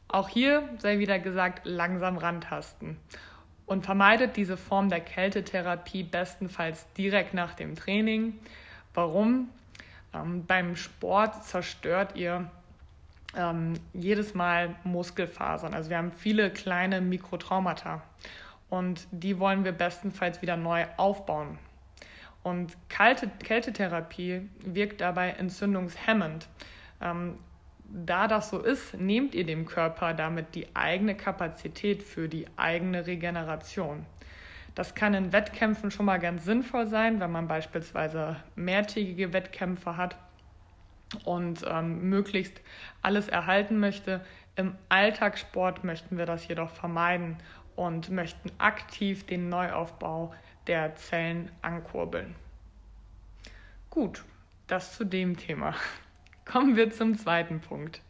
Auch 0.09 0.29
hier 0.29 0.69
sei 0.79 0.99
wieder 0.99 1.19
gesagt, 1.19 1.63
langsam 1.65 2.17
rantasten 2.17 2.97
und 3.67 3.85
vermeidet 3.85 4.37
diese 4.37 4.57
Form 4.57 4.89
der 4.89 5.01
Kältetherapie 5.01 6.03
bestenfalls 6.03 6.91
direkt 6.95 7.35
nach 7.35 7.55
dem 7.55 7.77
Training. 7.77 8.39
Warum? 8.95 9.49
Ähm, 10.15 10.45
beim 10.47 10.77
Sport 10.77 11.45
zerstört 11.45 12.17
ihr 12.17 12.51
ähm, 13.37 13.75
jedes 13.93 14.35
Mal 14.35 14.75
Muskelfasern. 14.85 15.75
Also 15.75 15.91
wir 15.91 15.99
haben 15.99 16.13
viele 16.13 16.51
kleine 16.51 17.01
Mikrotraumata 17.01 18.03
und 18.69 19.07
die 19.11 19.39
wollen 19.39 19.65
wir 19.65 19.73
bestenfalls 19.73 20.43
wieder 20.43 20.57
neu 20.57 20.87
aufbauen. 20.97 21.59
Und 22.43 22.77
Kalte, 22.89 23.29
Kältetherapie 23.29 24.49
wirkt 24.65 25.01
dabei 25.01 25.31
entzündungshemmend. 25.31 26.49
Ähm, 27.01 27.39
da 27.85 28.27
das 28.27 28.51
so 28.51 28.59
ist, 28.59 28.95
nehmt 28.95 29.35
ihr 29.35 29.45
dem 29.45 29.67
Körper 29.67 30.15
damit 30.15 30.55
die 30.55 30.75
eigene 30.75 31.15
Kapazität 31.15 32.03
für 32.03 32.29
die 32.29 32.47
eigene 32.57 33.07
Regeneration. 33.07 34.07
Das 34.75 34.95
kann 34.95 35.13
in 35.13 35.33
Wettkämpfen 35.33 35.91
schon 35.91 36.07
mal 36.07 36.19
ganz 36.19 36.45
sinnvoll 36.47 36.87
sein, 36.87 37.21
wenn 37.21 37.31
man 37.31 37.47
beispielsweise 37.47 38.37
mehrtägige 38.55 39.35
Wettkämpfe 39.35 39.99
hat 39.99 40.17
und 41.25 41.65
ähm, 41.69 42.09
möglichst 42.09 42.61
alles 43.03 43.29
erhalten 43.29 43.79
möchte. 43.79 44.25
Im 44.57 44.77
Alltagssport 44.89 45.85
möchten 45.85 46.19
wir 46.19 46.27
das 46.27 46.47
jedoch 46.47 46.71
vermeiden 46.71 47.39
und 47.77 48.11
möchten 48.11 48.51
aktiv 48.59 49.27
den 49.27 49.49
Neuaufbau 49.49 50.35
der 50.67 50.95
Zellen 50.97 51.51
ankurbeln. 51.63 52.35
Gut, 53.91 54.25
das 54.67 54.97
zu 54.97 55.05
dem 55.05 55.37
Thema. 55.37 55.75
Kommen 56.45 56.77
wir 56.77 56.91
zum 56.91 57.17
zweiten 57.17 57.61
Punkt. 57.61 58.01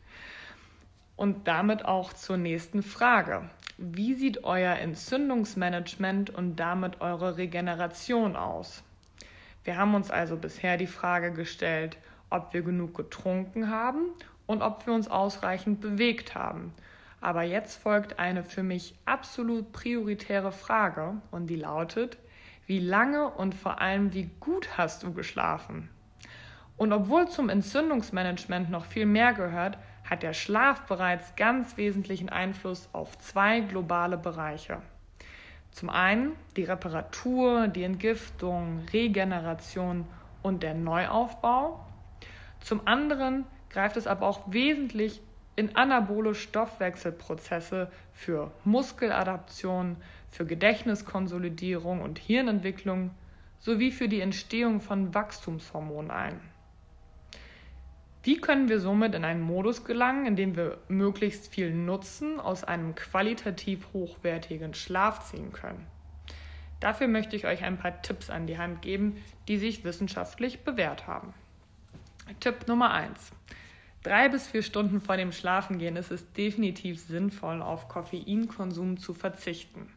Und 1.17 1.47
damit 1.47 1.85
auch 1.85 2.13
zur 2.13 2.37
nächsten 2.37 2.83
Frage. 2.83 3.49
Wie 3.79 4.15
sieht 4.15 4.45
euer 4.45 4.77
Entzündungsmanagement 4.77 6.31
und 6.31 6.57
damit 6.57 7.01
eure 7.01 7.37
Regeneration 7.37 8.37
aus? 8.37 8.83
Wir 9.65 9.77
haben 9.77 9.95
uns 9.95 10.11
also 10.11 10.37
bisher 10.37 10.77
die 10.77 10.87
Frage 10.87 11.33
gestellt, 11.33 11.97
ob 12.33 12.53
wir 12.53 12.63
genug 12.63 12.95
getrunken 12.95 13.71
haben 13.71 14.07
und 14.47 14.63
ob 14.63 14.87
wir 14.87 14.95
uns 14.95 15.09
ausreichend 15.09 15.81
bewegt 15.81 16.35
haben. 16.35 16.73
Aber 17.21 17.43
jetzt 17.43 17.81
folgt 17.81 18.19
eine 18.19 18.43
für 18.43 18.63
mich 18.63 18.95
absolut 19.05 19.73
prioritäre 19.73 20.53
Frage 20.53 21.15
und 21.31 21.47
die 21.47 21.57
lautet, 21.57 22.19
wie 22.67 22.81
lange 22.81 23.29
und 23.29 23.55
vor 23.55 23.81
allem 23.81 24.13
wie 24.13 24.31
gut 24.41 24.77
hast 24.77 25.03
du 25.03 25.13
geschlafen? 25.13 25.89
Und 26.77 26.93
obwohl 26.93 27.29
zum 27.29 27.49
Entzündungsmanagement 27.49 28.71
noch 28.71 28.87
viel 28.87 29.07
mehr 29.07 29.35
gehört, 29.35 29.79
hat 30.09 30.23
der 30.23 30.33
Schlaf 30.33 30.83
bereits 30.87 31.37
ganz 31.37 31.77
wesentlichen 31.77 32.29
Einfluss 32.29 32.89
auf 32.93 33.17
zwei 33.19 33.61
globale 33.61 34.19
Bereiche. 34.19 34.79
Zum 35.71 35.91
einen 35.91 36.33
die 36.57 36.65
Reparatur, 36.65 37.69
die 37.69 37.85
Entgiftung, 37.85 38.81
Regeneration 38.93 40.07
und 40.43 40.63
der 40.63 40.75
Neuaufbau. 40.75 41.87
Zum 42.63 42.87
anderen 42.87 43.45
greift 43.71 43.97
es 43.97 44.07
aber 44.07 44.27
auch 44.27 44.53
wesentlich 44.53 45.21
in 45.57 45.77
anabole 45.77 46.35
Stoffwechselprozesse 46.35 47.91
für 48.13 48.53
Muskeladaption, 48.65 49.97
für 50.31 50.47
Gedächtniskonsolidierung 50.47 52.01
und 52.01 52.19
Hirnentwicklung 52.19 53.11
sowie 53.59 53.91
für 53.91 54.09
die 54.09 54.21
Entstehung 54.21 54.81
von 54.81 55.15
Wachstumshormonen 55.15 56.11
ein. 56.11 56.41
Wie 58.25 58.41
können 58.41 58.69
wir 58.69 58.79
somit 58.79 59.15
in 59.15 59.25
einen 59.25 59.41
Modus 59.41 59.85
gelangen, 59.85 60.27
in 60.27 60.37
dem 60.37 60.57
wir 60.57 60.79
möglichst 60.89 61.53
viel 61.53 61.75
Nutzen 61.75 62.39
aus 62.39 62.63
einem 62.63 62.95
qualitativ 62.95 63.89
hochwertigen 63.93 64.75
Schlaf 64.75 65.29
ziehen 65.31 65.53
können? 65.53 65.87
Dafür 66.79 67.09
möchte 67.09 67.37
ich 67.37 67.47
euch 67.47 67.65
ein 67.65 67.79
paar 67.79 68.01
Tipps 68.03 68.31
an 68.31 68.47
die 68.47 68.59
Hand 68.59 68.83
geben, 68.83 69.17
die 69.49 69.59
sich 69.59 69.85
wissenschaftlich 69.85 70.61
bewährt 70.61 71.07
haben. 71.07 71.35
Tipp 72.41 72.67
Nummer 72.69 72.93
1. 72.93 73.33
Drei 74.03 74.29
bis 74.29 74.49
vier 74.49 74.63
Stunden 74.63 75.01
vor 75.01 75.17
dem 75.17 75.33
Schlafengehen 75.33 75.97
ist 75.97 76.11
es 76.11 76.33
definitiv 76.33 77.01
sinnvoll, 77.01 77.63
auf 77.63 77.89
Koffeinkonsum 77.89 78.97
zu 78.97 79.15
verzichten. 79.15 79.93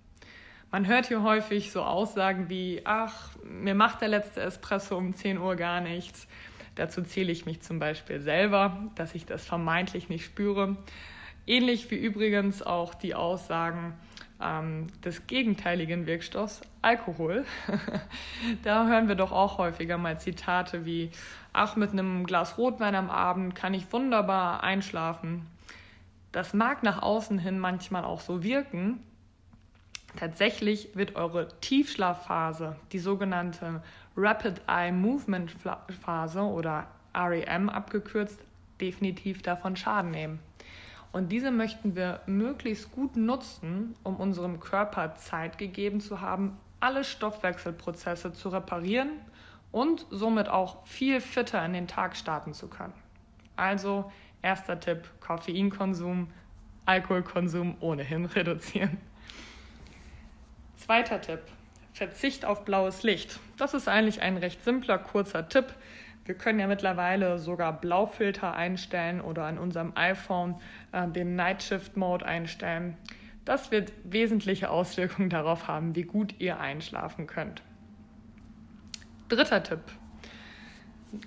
Man 0.71 0.87
hört 0.87 1.07
hier 1.07 1.23
häufig 1.23 1.71
so 1.71 1.81
Aussagen 1.81 2.49
wie, 2.49 2.81
ach, 2.83 3.29
mir 3.43 3.75
macht 3.75 4.01
der 4.01 4.09
letzte 4.09 4.41
Espresso 4.41 4.97
um 4.97 5.13
10 5.13 5.37
Uhr 5.37 5.55
gar 5.55 5.81
nichts. 5.81 6.27
Dazu 6.75 7.01
zähle 7.01 7.31
ich 7.31 7.45
mich 7.45 7.61
zum 7.61 7.79
Beispiel 7.79 8.19
selber, 8.19 8.91
dass 8.95 9.15
ich 9.15 9.25
das 9.25 9.45
vermeintlich 9.45 10.09
nicht 10.09 10.25
spüre. 10.25 10.77
Ähnlich 11.47 11.89
wie 11.91 11.95
übrigens 11.95 12.61
auch 12.61 12.93
die 12.93 13.15
Aussagen 13.15 13.93
ähm, 14.41 14.87
des 15.03 15.27
gegenteiligen 15.27 16.07
Wirkstoffs, 16.07 16.61
Alkohol. 16.81 17.45
da 18.63 18.87
hören 18.87 19.07
wir 19.07 19.15
doch 19.15 19.31
auch 19.31 19.57
häufiger 19.57 19.97
mal 19.97 20.19
Zitate 20.19 20.85
wie, 20.85 21.11
ach, 21.53 21.75
mit 21.75 21.91
einem 21.91 22.25
Glas 22.25 22.57
Rotwein 22.57 22.95
am 22.95 23.09
Abend 23.09 23.55
kann 23.55 23.73
ich 23.73 23.91
wunderbar 23.91 24.63
einschlafen. 24.63 25.47
Das 26.31 26.53
mag 26.53 26.83
nach 26.83 27.01
außen 27.01 27.39
hin 27.39 27.59
manchmal 27.59 28.03
auch 28.03 28.19
so 28.19 28.43
wirken. 28.43 28.99
Tatsächlich 30.17 30.89
wird 30.95 31.15
eure 31.15 31.47
Tiefschlafphase, 31.59 32.75
die 32.91 32.99
sogenannte 32.99 33.81
Rapid 34.15 34.61
Eye 34.67 34.91
Movement 34.91 35.51
Phase 36.01 36.41
oder 36.41 36.87
REM 37.13 37.69
abgekürzt, 37.69 38.39
definitiv 38.79 39.41
davon 39.41 39.75
Schaden 39.75 40.11
nehmen. 40.11 40.39
Und 41.15 41.29
diese 41.29 41.49
möchten 41.49 41.95
wir 41.95 42.19
möglichst 42.25 42.91
gut 42.91 43.15
nutzen, 43.15 43.95
um 44.03 44.17
unserem 44.17 44.59
Körper 44.59 45.15
Zeit 45.15 45.57
gegeben 45.57 46.01
zu 46.01 46.19
haben, 46.19 46.57
alle 46.81 47.05
Stoffwechselprozesse 47.05 48.33
zu 48.33 48.49
reparieren 48.49 49.11
und 49.71 50.05
somit 50.09 50.49
auch 50.49 50.85
viel 50.85 51.21
fitter 51.21 51.63
in 51.63 51.71
den 51.71 51.87
Tag 51.87 52.17
starten 52.17 52.53
zu 52.53 52.67
können. 52.67 52.91
Also 53.55 54.11
erster 54.41 54.77
Tipp, 54.77 55.09
Koffeinkonsum, 55.21 56.27
Alkoholkonsum 56.85 57.77
ohnehin 57.79 58.25
reduzieren. 58.35 58.97
Zweiter 60.75 61.21
Tipp, 61.21 61.39
Verzicht 61.93 62.43
auf 62.43 62.65
blaues 62.65 63.03
Licht. 63.03 63.39
Das 63.55 63.73
ist 63.73 63.87
eigentlich 63.87 64.21
ein 64.21 64.35
recht 64.35 64.65
simpler, 64.65 64.97
kurzer 64.97 65.47
Tipp. 65.47 65.75
Wir 66.25 66.35
können 66.35 66.59
ja 66.59 66.65
mittlerweile 66.65 67.37
sogar 67.37 67.79
Blaufilter 67.79 68.55
einstellen 68.55 69.21
oder 69.21 69.45
an 69.45 69.59
unserem 69.59 69.93
iPhone 69.95 70.55
äh, 70.91 71.07
den 71.07 71.35
Night 71.35 71.61
Shift 71.61 71.97
Mode 71.97 72.25
einstellen. 72.25 72.97
Das 73.45 73.71
wird 73.71 73.93
wesentliche 74.03 74.71
Auswirkungen 74.71 75.29
darauf 75.29 75.67
haben, 75.67 75.95
wie 75.95 76.03
gut 76.03 76.33
ihr 76.39 76.59
einschlafen 76.59 77.27
könnt. 77.27 77.61
Dritter 79.29 79.61
Tipp. 79.61 79.81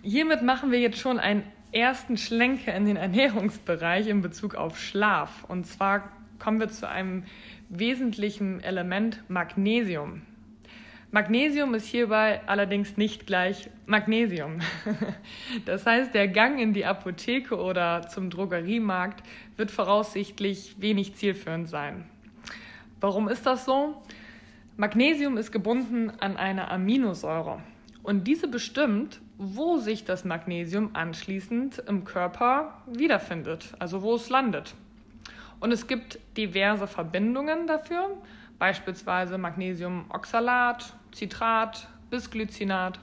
Hiermit 0.02 0.42
machen 0.42 0.72
wir 0.72 0.80
jetzt 0.80 0.98
schon 0.98 1.20
einen 1.20 1.44
ersten 1.70 2.16
Schlenker 2.16 2.74
in 2.74 2.84
den 2.84 2.96
Ernährungsbereich 2.96 4.08
in 4.08 4.20
Bezug 4.20 4.56
auf 4.56 4.78
Schlaf. 4.80 5.44
Und 5.44 5.66
zwar 5.66 6.10
kommen 6.40 6.58
wir 6.58 6.68
zu 6.68 6.88
einem 6.88 7.24
wesentlichen 7.68 8.60
Element 8.60 9.22
Magnesium. 9.28 10.22
Magnesium 11.10 11.72
ist 11.74 11.86
hierbei 11.86 12.42
allerdings 12.46 12.98
nicht 12.98 13.26
gleich 13.26 13.70
Magnesium. 13.86 14.60
Das 15.64 15.86
heißt, 15.86 16.12
der 16.14 16.28
Gang 16.28 16.60
in 16.60 16.74
die 16.74 16.84
Apotheke 16.84 17.56
oder 17.56 18.06
zum 18.08 18.28
Drogeriemarkt 18.28 19.22
wird 19.56 19.70
voraussichtlich 19.70 20.76
wenig 20.78 21.14
zielführend 21.14 21.68
sein. 21.68 22.04
Warum 23.00 23.28
ist 23.28 23.46
das 23.46 23.64
so? 23.64 24.02
Magnesium 24.76 25.38
ist 25.38 25.50
gebunden 25.50 26.12
an 26.20 26.36
eine 26.36 26.70
Aminosäure 26.70 27.62
und 28.02 28.24
diese 28.24 28.46
bestimmt, 28.46 29.20
wo 29.38 29.78
sich 29.78 30.04
das 30.04 30.24
Magnesium 30.24 30.90
anschließend 30.92 31.82
im 31.86 32.04
Körper 32.04 32.82
wiederfindet, 32.86 33.74
also 33.78 34.02
wo 34.02 34.14
es 34.14 34.28
landet. 34.28 34.74
Und 35.60 35.72
es 35.72 35.86
gibt 35.86 36.18
diverse 36.36 36.86
Verbindungen 36.86 37.66
dafür, 37.66 38.10
beispielsweise 38.58 39.38
Magnesiumoxalat, 39.38 40.94
Citrat, 41.14 41.88
Bisglycinat. 42.10 42.98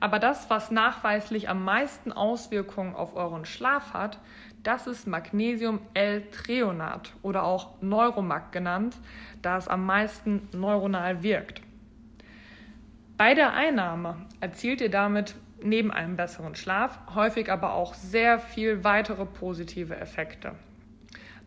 Aber 0.00 0.18
das, 0.18 0.48
was 0.48 0.70
nachweislich 0.70 1.48
am 1.48 1.64
meisten 1.64 2.12
Auswirkungen 2.12 2.94
auf 2.94 3.16
euren 3.16 3.44
Schlaf 3.44 3.94
hat, 3.94 4.18
das 4.62 4.86
ist 4.86 5.06
Magnesium-L-Treonat 5.06 7.12
oder 7.22 7.44
auch 7.44 7.80
Neuromac 7.80 8.52
genannt, 8.52 8.96
da 9.42 9.56
es 9.56 9.68
am 9.68 9.86
meisten 9.86 10.48
neuronal 10.52 11.22
wirkt. 11.22 11.62
Bei 13.16 13.34
der 13.34 13.52
Einnahme 13.52 14.16
erzielt 14.40 14.80
ihr 14.80 14.90
damit 14.90 15.34
neben 15.62 15.90
einem 15.90 16.16
besseren 16.16 16.54
Schlaf 16.54 16.98
häufig 17.14 17.50
aber 17.50 17.74
auch 17.74 17.94
sehr 17.94 18.38
viel 18.38 18.84
weitere 18.84 19.26
positive 19.26 19.96
Effekte. 19.96 20.54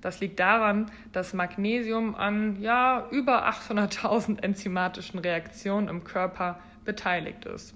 Das 0.01 0.20
liegt 0.20 0.39
daran, 0.39 0.91
dass 1.12 1.34
Magnesium 1.34 2.15
an 2.15 2.60
ja, 2.60 3.08
über 3.12 3.48
800.000 3.48 4.41
enzymatischen 4.41 5.20
Reaktionen 5.20 5.88
im 5.88 6.03
Körper 6.03 6.60
beteiligt 6.84 7.46
ist. 7.46 7.75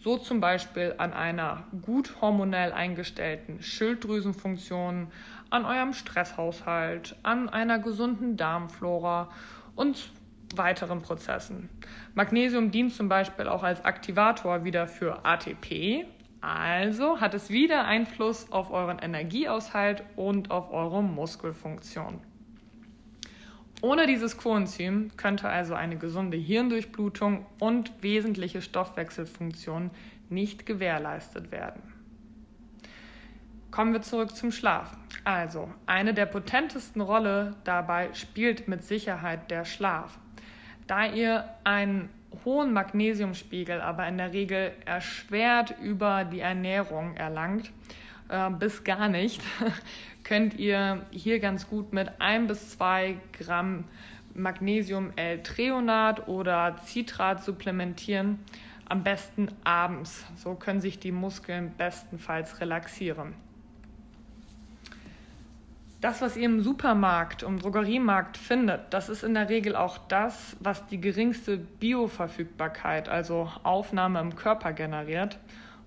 So 0.00 0.16
zum 0.16 0.40
Beispiel 0.40 0.94
an 0.98 1.12
einer 1.12 1.64
gut 1.82 2.20
hormonell 2.20 2.72
eingestellten 2.72 3.62
Schilddrüsenfunktion, 3.62 5.08
an 5.50 5.64
eurem 5.64 5.92
Stresshaushalt, 5.92 7.16
an 7.22 7.48
einer 7.48 7.78
gesunden 7.78 8.36
Darmflora 8.36 9.28
und 9.74 10.10
weiteren 10.54 11.02
Prozessen. 11.02 11.68
Magnesium 12.14 12.70
dient 12.70 12.94
zum 12.94 13.08
Beispiel 13.08 13.48
auch 13.48 13.62
als 13.62 13.84
Aktivator 13.84 14.64
wieder 14.64 14.86
für 14.86 15.24
ATP, 15.24 16.06
also 16.40 17.20
hat 17.20 17.34
es 17.34 17.50
wieder 17.50 17.84
Einfluss 17.84 18.52
auf 18.52 18.70
euren 18.70 18.98
Energieaushalt 18.98 20.04
und 20.16 20.50
auf 20.50 20.70
eure 20.70 21.02
Muskelfunktion. 21.02 22.20
Ohne 23.80 24.06
dieses 24.06 24.36
Coenzym 24.36 25.12
könnte 25.16 25.48
also 25.48 25.74
eine 25.74 25.96
gesunde 25.96 26.36
Hirndurchblutung 26.36 27.46
und 27.60 28.02
wesentliche 28.02 28.60
Stoffwechselfunktionen 28.60 29.90
nicht 30.28 30.66
gewährleistet 30.66 31.52
werden. 31.52 31.82
Kommen 33.70 33.92
wir 33.92 34.02
zurück 34.02 34.34
zum 34.34 34.50
Schlaf. 34.50 34.96
Also, 35.24 35.70
eine 35.86 36.14
der 36.14 36.26
potentesten 36.26 37.00
Rolle 37.00 37.54
dabei 37.64 38.12
spielt 38.14 38.66
mit 38.66 38.82
Sicherheit 38.82 39.50
der 39.50 39.64
Schlaf. 39.64 40.18
Da 40.86 41.06
ihr 41.06 41.44
einen 41.64 42.08
hohen 42.44 42.72
Magnesiumspiegel 42.72 43.80
aber 43.80 44.06
in 44.08 44.18
der 44.18 44.32
Regel 44.32 44.72
erschwert 44.84 45.74
über 45.82 46.24
die 46.24 46.40
Ernährung 46.40 47.16
erlangt, 47.16 47.70
äh, 48.28 48.50
bis 48.50 48.84
gar 48.84 49.08
nicht, 49.08 49.42
könnt 50.24 50.54
ihr 50.58 51.06
hier 51.10 51.40
ganz 51.40 51.68
gut 51.68 51.92
mit 51.92 52.20
1 52.20 52.48
bis 52.48 52.70
2 52.70 53.16
Gramm 53.32 53.84
Magnesium-L-Treonat 54.34 56.28
oder 56.28 56.76
Citrat 56.86 57.44
supplementieren. 57.44 58.38
Am 58.88 59.02
besten 59.02 59.48
abends. 59.64 60.24
So 60.36 60.54
können 60.54 60.80
sich 60.80 60.98
die 60.98 61.12
Muskeln 61.12 61.74
bestenfalls 61.76 62.60
relaxieren. 62.60 63.34
Das, 66.00 66.22
was 66.22 66.36
ihr 66.36 66.44
im 66.44 66.62
Supermarkt, 66.62 67.42
im 67.42 67.58
Drogeriemarkt 67.58 68.36
findet, 68.36 68.94
das 68.94 69.08
ist 69.08 69.24
in 69.24 69.34
der 69.34 69.48
Regel 69.48 69.74
auch 69.74 69.98
das, 69.98 70.56
was 70.60 70.86
die 70.86 71.00
geringste 71.00 71.58
Bioverfügbarkeit, 71.58 73.08
also 73.08 73.50
Aufnahme 73.64 74.20
im 74.20 74.36
Körper 74.36 74.72
generiert. 74.72 75.40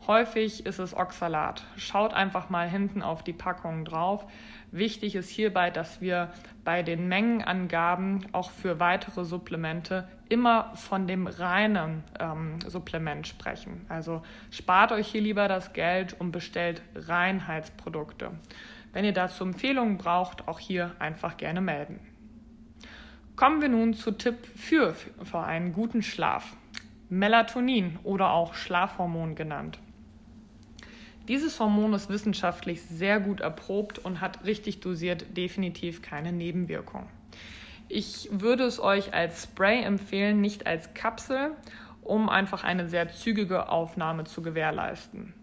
Häufig 0.08 0.66
ist 0.66 0.80
es 0.80 0.94
Oxalat. 0.94 1.64
Schaut 1.78 2.14
einfach 2.14 2.50
mal 2.50 2.68
hinten 2.68 3.02
auf 3.04 3.24
die 3.24 3.32
Packungen 3.32 3.86
drauf. 3.86 4.26
Wichtig 4.72 5.16
ist 5.16 5.30
hierbei, 5.30 5.70
dass 5.70 6.02
wir 6.02 6.34
bei 6.66 6.84
den 6.84 7.08
Mengenangaben 7.08 8.26
auch 8.34 8.52
für 8.52 8.82
weitere 8.82 9.24
Supplemente 9.24 10.10
immer 10.28 10.72
von 10.76 11.08
dem 11.08 11.28
reinen 11.28 12.04
ähm, 12.20 12.60
Supplement 12.68 13.28
sprechen. 13.28 13.86
Also 13.88 14.24
spart 14.50 14.92
euch 14.92 15.08
hier 15.08 15.22
lieber 15.22 15.48
das 15.48 15.72
Geld 15.72 16.20
und 16.20 16.32
bestellt 16.32 16.82
Reinheitsprodukte. 16.96 18.32
Wenn 18.94 19.06
ihr 19.06 19.14
dazu 19.14 19.44
Empfehlungen 19.44 19.98
braucht, 19.98 20.48
auch 20.48 20.60
hier 20.60 20.96
einfach 21.00 21.38
gerne 21.38 21.62
melden. 21.62 22.00
Kommen 23.36 23.62
wir 23.62 23.70
nun 23.70 23.94
zu 23.94 24.12
Tipp 24.12 24.46
für, 24.56 24.94
für 24.94 25.40
einen 25.40 25.74
guten 25.74 26.02
Schlaf. 26.04 26.56
Melatonin 27.10 28.00
oder 28.04 28.32
auch 28.32 28.54
Schlafhormon 28.54 29.36
genannt. 29.36 29.80
Dieses 31.28 31.60
Hormon 31.60 31.94
ist 31.94 32.10
wissenschaftlich 32.10 32.82
sehr 32.82 33.20
gut 33.20 33.42
erprobt 33.42 34.00
und 34.00 34.22
hat 34.22 34.44
richtig 34.46 34.80
dosiert 34.80 35.38
definitiv 35.38 36.02
keine 36.02 36.32
Nebenwirkung. 36.32 37.08
Ich 37.88 38.30
würde 38.32 38.64
es 38.64 38.80
euch 38.80 39.14
als 39.14 39.44
Spray 39.44 39.84
empfehlen, 39.84 40.42
nicht 40.42 40.66
als 40.66 40.94
Kapsel, 40.94 41.52
um 42.02 42.30
einfach 42.30 42.64
eine 42.64 42.88
sehr 42.88 43.10
zügige 43.10 43.70
Aufnahme 43.70 44.24
zu 44.24 44.42
gewährleisten. 44.42 45.34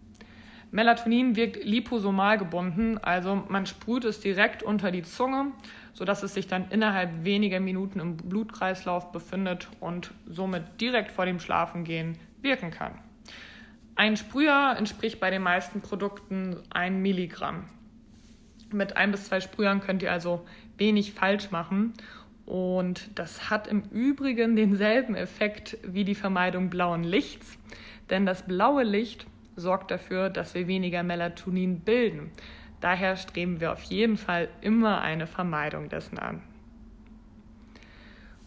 Melatonin 0.70 1.34
wirkt 1.34 1.64
liposomal 1.64 2.36
gebunden, 2.36 2.98
also 2.98 3.42
man 3.48 3.64
sprüht 3.64 4.04
es 4.04 4.20
direkt 4.20 4.62
unter 4.62 4.90
die 4.90 5.02
Zunge, 5.02 5.52
sodass 5.94 6.22
es 6.22 6.34
sich 6.34 6.46
dann 6.46 6.70
innerhalb 6.70 7.24
weniger 7.24 7.58
Minuten 7.58 8.00
im 8.00 8.16
Blutkreislauf 8.16 9.10
befindet 9.10 9.68
und 9.80 10.12
somit 10.26 10.80
direkt 10.80 11.10
vor 11.10 11.24
dem 11.24 11.40
Schlafengehen 11.40 12.18
wirken 12.42 12.70
kann. 12.70 12.92
Ein 13.96 14.16
Sprüher 14.16 14.76
entspricht 14.78 15.18
bei 15.20 15.30
den 15.30 15.42
meisten 15.42 15.80
Produkten 15.80 16.58
1 16.70 16.96
Milligramm. 16.96 17.64
Mit 18.70 18.96
ein 18.96 19.10
bis 19.10 19.24
zwei 19.24 19.40
Sprühern 19.40 19.80
könnt 19.80 20.02
ihr 20.02 20.12
also 20.12 20.46
wenig 20.76 21.14
falsch 21.14 21.50
machen. 21.50 21.94
Und 22.44 23.10
das 23.18 23.50
hat 23.50 23.66
im 23.66 23.82
Übrigen 23.90 24.54
denselben 24.54 25.14
Effekt 25.14 25.78
wie 25.82 26.04
die 26.04 26.14
Vermeidung 26.14 26.70
blauen 26.70 27.02
Lichts, 27.02 27.58
denn 28.08 28.24
das 28.24 28.46
blaue 28.46 28.84
Licht 28.84 29.26
sorgt 29.58 29.90
dafür, 29.90 30.30
dass 30.30 30.54
wir 30.54 30.66
weniger 30.66 31.02
Melatonin 31.02 31.80
bilden. 31.80 32.30
Daher 32.80 33.16
streben 33.16 33.60
wir 33.60 33.72
auf 33.72 33.82
jeden 33.82 34.16
Fall 34.16 34.48
immer 34.60 35.00
eine 35.00 35.26
Vermeidung 35.26 35.88
dessen 35.88 36.18
an. 36.18 36.42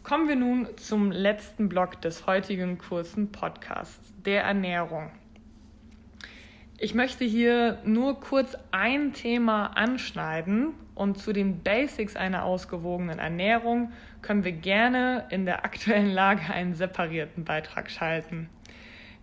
Kommen 0.03 0.27
wir 0.27 0.35
nun 0.35 0.67
zum 0.77 1.11
letzten 1.11 1.69
Block 1.69 2.01
des 2.01 2.25
heutigen 2.25 2.77
kurzen 2.77 3.31
Podcasts, 3.31 4.13
der 4.25 4.43
Ernährung. 4.43 5.11
Ich 6.79 6.95
möchte 6.95 7.23
hier 7.23 7.77
nur 7.85 8.19
kurz 8.19 8.57
ein 8.71 9.13
Thema 9.13 9.67
anschneiden 9.77 10.73
und 10.95 11.19
zu 11.19 11.31
den 11.31 11.61
Basics 11.61 12.15
einer 12.15 12.43
ausgewogenen 12.43 13.19
Ernährung 13.19 13.91
können 14.23 14.43
wir 14.43 14.51
gerne 14.51 15.27
in 15.29 15.45
der 15.45 15.63
aktuellen 15.65 16.11
Lage 16.11 16.51
einen 16.51 16.73
separierten 16.73 17.43
Beitrag 17.43 17.91
schalten. 17.91 18.49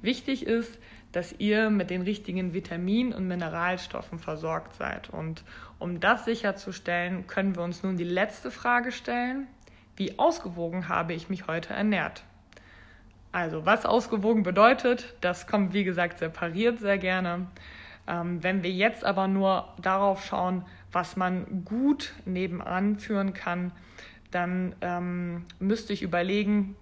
Wichtig 0.01 0.46
ist, 0.46 0.79
dass 1.12 1.34
ihr 1.38 1.70
mit 1.70 1.90
den 1.90 2.02
richtigen 2.02 2.52
Vitaminen 2.52 3.12
und 3.12 3.26
Mineralstoffen 3.26 4.18
versorgt 4.18 4.74
seid. 4.74 5.10
Und 5.10 5.44
um 5.78 6.00
das 6.00 6.24
sicherzustellen, 6.24 7.26
können 7.26 7.56
wir 7.56 7.62
uns 7.62 7.82
nun 7.82 7.96
die 7.96 8.04
letzte 8.04 8.50
Frage 8.50 8.92
stellen. 8.92 9.46
Wie 9.96 10.18
ausgewogen 10.18 10.88
habe 10.88 11.14
ich 11.14 11.28
mich 11.28 11.46
heute 11.46 11.72
ernährt? 11.72 12.24
Also, 13.32 13.66
was 13.66 13.84
ausgewogen 13.84 14.42
bedeutet, 14.42 15.14
das 15.20 15.46
kommt 15.46 15.72
wie 15.72 15.84
gesagt 15.84 16.18
separiert 16.18 16.78
sehr 16.78 16.98
gerne. 16.98 17.46
Ähm, 18.06 18.42
wenn 18.42 18.62
wir 18.62 18.70
jetzt 18.70 19.04
aber 19.04 19.28
nur 19.28 19.68
darauf 19.80 20.24
schauen, 20.24 20.64
was 20.92 21.16
man 21.16 21.64
gut 21.64 22.14
nebenan 22.24 22.98
führen 22.98 23.34
kann, 23.34 23.72
dann 24.30 24.74
ähm, 24.80 25.44
müsste 25.58 25.92
ich 25.92 26.02
überlegen, 26.02 26.76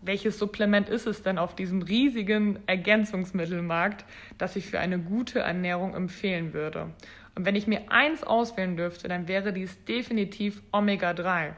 welches 0.00 0.38
Supplement 0.38 0.88
ist 0.88 1.06
es 1.06 1.22
denn 1.22 1.38
auf 1.38 1.54
diesem 1.54 1.82
riesigen 1.82 2.58
Ergänzungsmittelmarkt, 2.66 4.04
das 4.38 4.56
ich 4.56 4.66
für 4.66 4.78
eine 4.78 4.98
gute 4.98 5.40
Ernährung 5.40 5.94
empfehlen 5.94 6.52
würde? 6.52 6.90
Und 7.34 7.44
wenn 7.44 7.56
ich 7.56 7.66
mir 7.66 7.90
eins 7.90 8.22
auswählen 8.22 8.76
dürfte, 8.76 9.08
dann 9.08 9.28
wäre 9.28 9.52
dies 9.52 9.84
definitiv 9.84 10.62
Omega-3. 10.72 11.52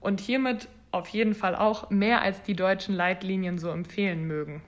und 0.00 0.20
hiermit 0.20 0.68
auf 0.90 1.08
jeden 1.08 1.34
Fall 1.34 1.56
auch 1.56 1.90
mehr 1.90 2.22
als 2.22 2.42
die 2.42 2.54
deutschen 2.54 2.94
Leitlinien 2.94 3.58
so 3.58 3.70
empfehlen 3.70 4.26
mögen. 4.26 4.62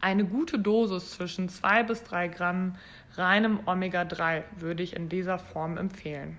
Eine 0.00 0.24
gute 0.24 0.58
Dosis 0.58 1.12
zwischen 1.12 1.48
2 1.48 1.82
bis 1.82 2.04
3 2.04 2.28
Gramm 2.28 2.76
reinem 3.16 3.60
Omega-3 3.66 4.44
würde 4.58 4.82
ich 4.82 4.94
in 4.96 5.08
dieser 5.08 5.38
Form 5.38 5.76
empfehlen. 5.76 6.38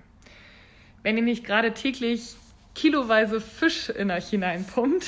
Wenn 1.02 1.16
ihr 1.16 1.22
nicht 1.22 1.44
gerade 1.44 1.74
täglich 1.74 2.36
kiloweise 2.78 3.40
Fisch 3.40 3.88
in 3.88 4.12
euch 4.12 4.28
hineinpumpt, 4.28 5.04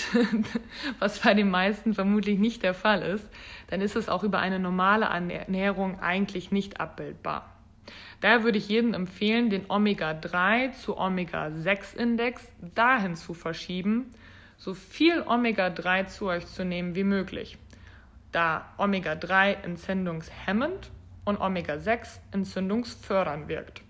was 0.98 1.20
bei 1.20 1.34
den 1.34 1.50
meisten 1.50 1.94
vermutlich 1.94 2.36
nicht 2.36 2.64
der 2.64 2.74
Fall 2.74 3.00
ist, 3.02 3.30
dann 3.68 3.80
ist 3.80 3.94
es 3.94 4.08
auch 4.08 4.24
über 4.24 4.40
eine 4.40 4.58
normale 4.58 5.06
Ernährung 5.06 6.00
eigentlich 6.00 6.50
nicht 6.50 6.80
abbildbar. 6.80 7.48
Daher 8.20 8.42
würde 8.42 8.58
ich 8.58 8.68
jedem 8.68 8.92
empfehlen, 8.92 9.50
den 9.50 9.70
Omega-3 9.70 10.72
zu 10.72 10.98
Omega-6-Index 10.98 12.42
dahin 12.74 13.14
zu 13.14 13.34
verschieben, 13.34 14.12
so 14.56 14.74
viel 14.74 15.22
Omega-3 15.22 16.06
zu 16.06 16.26
euch 16.26 16.46
zu 16.48 16.64
nehmen 16.64 16.96
wie 16.96 17.04
möglich, 17.04 17.56
da 18.32 18.68
Omega-3 18.78 19.62
entzündungshemmend 19.62 20.90
und 21.24 21.40
Omega-6 21.40 22.18
entzündungsfördernd 22.32 23.46
wirkt. 23.46 23.82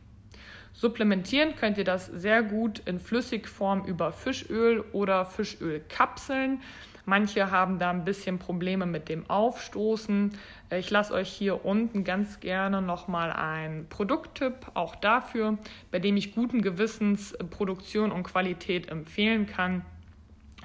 Supplementieren 0.80 1.56
könnt 1.56 1.76
ihr 1.76 1.84
das 1.84 2.06
sehr 2.06 2.42
gut 2.42 2.78
in 2.86 3.00
Flüssigform 3.00 3.84
über 3.84 4.12
Fischöl 4.12 4.80
oder 4.92 5.26
Fischölkapseln. 5.26 6.62
Manche 7.04 7.50
haben 7.50 7.78
da 7.78 7.90
ein 7.90 8.06
bisschen 8.06 8.38
Probleme 8.38 8.86
mit 8.86 9.10
dem 9.10 9.28
Aufstoßen. 9.28 10.32
Ich 10.70 10.88
lasse 10.88 11.12
euch 11.12 11.28
hier 11.28 11.66
unten 11.66 12.02
ganz 12.02 12.40
gerne 12.40 12.80
nochmal 12.80 13.30
einen 13.30 13.90
Produkttipp 13.90 14.54
auch 14.72 14.96
dafür, 14.96 15.58
bei 15.90 15.98
dem 15.98 16.16
ich 16.16 16.34
guten 16.34 16.62
Gewissens 16.62 17.36
Produktion 17.50 18.10
und 18.10 18.22
Qualität 18.22 18.88
empfehlen 18.88 19.46
kann. 19.46 19.84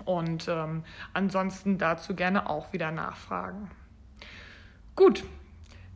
Und 0.05 0.47
ähm, 0.47 0.85
ansonsten 1.11 1.77
dazu 1.77 2.15
gerne 2.15 2.49
auch 2.49 2.71
wieder 2.71 2.91
nachfragen. 2.91 3.69
Gut, 4.95 5.25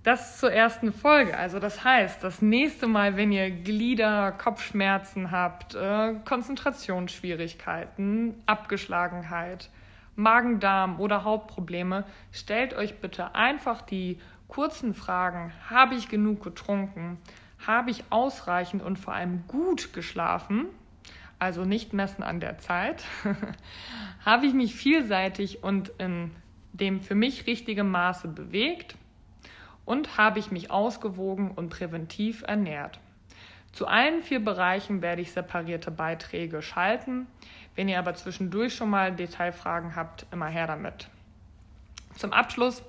das 0.04 0.40
zur 0.40 0.52
ersten 0.52 0.92
Folge. 0.94 1.38
Also 1.38 1.60
das 1.60 1.84
heißt, 1.84 2.24
das 2.24 2.42
nächste 2.42 2.88
Mal, 2.88 3.18
wenn 3.18 3.32
ihr 3.32 3.52
Glieder, 3.52 4.32
Kopfschmerzen 4.32 5.32
habt, 5.32 5.76
äh, 5.76 6.16
Konzentrationsschwierigkeiten, 6.26 8.42
Abgeschlagenheit, 8.46 9.70
Magen-Darm 10.16 11.00
oder 11.00 11.24
Hautprobleme, 11.24 12.06
stellt 12.32 12.74
euch 12.74 13.00
bitte 13.00 13.36
einfach 13.36 13.82
die 13.82 14.20
kurzen 14.48 14.94
Fragen. 14.94 15.52
Habe 15.70 15.96
ich 15.96 16.10
genug 16.10 16.44
getrunken? 16.44 17.18
Habe 17.66 17.92
ich 17.92 18.04
ausreichend 18.10 18.82
und 18.82 18.98
vor 18.98 19.14
allem 19.14 19.44
gut 19.48 19.94
geschlafen? 19.94 20.68
Also 21.40 21.66
nicht 21.66 21.94
messen 21.94 22.24
an 22.24 22.40
der 22.40 22.58
Zeit. 22.58 23.04
Habe 24.26 24.46
ich 24.46 24.54
mich 24.54 24.76
vielseitig 24.76 25.64
und 25.64 25.90
in 25.98 26.32
dem 26.74 27.02
für 27.02 27.16
mich 27.16 27.48
richtigen 27.48 27.90
Maße 27.90 28.28
bewegt? 28.28 28.96
Und 29.90 30.20
habe 30.20 30.38
ich 30.38 30.52
mich 30.52 30.70
ausgewogen 30.70 31.50
und 31.50 31.70
präventiv 31.70 32.44
ernährt? 32.46 33.00
Zu 33.72 33.88
allen 33.88 34.22
vier 34.22 34.46
Bereichen 34.46 35.02
werde 35.02 35.24
ich 35.24 35.32
separierte 35.32 35.90
Beiträge 35.90 36.62
schalten. 36.62 37.26
Wenn 37.74 37.90
ihr 37.90 37.98
aber 37.98 38.14
zwischendurch 38.14 38.76
schon 38.76 38.92
mal 38.92 39.16
Detailfragen 39.16 39.96
habt, 39.96 40.28
immer 40.32 40.46
her 40.46 40.68
damit. 40.68 41.10
Zum 42.16 42.34
Abschluss 42.34 42.84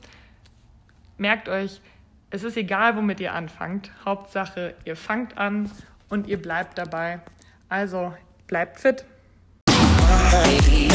merkt 1.16 1.48
euch, 1.48 1.80
es 2.28 2.44
ist 2.44 2.58
egal, 2.58 2.96
womit 2.96 3.18
ihr 3.20 3.32
anfangt. 3.32 3.90
Hauptsache, 4.04 4.74
ihr 4.84 4.94
fangt 4.94 5.38
an 5.38 5.70
und 6.10 6.26
ihr 6.26 6.42
bleibt 6.42 6.76
dabei. 6.76 7.20
Also 7.70 8.12
bleibt 8.46 8.78
fit. 8.78 9.06
Baby. 9.64 10.90